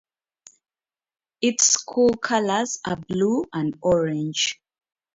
Its 1.41 1.65
school 1.73 2.09
colors 2.15 2.79
are 2.83 2.95
blue 2.95 3.45
and 3.53 3.77
orange. 3.83 4.59